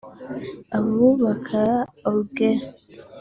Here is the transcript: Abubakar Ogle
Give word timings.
Abubakar 0.77 1.71
Ogle 2.09 2.49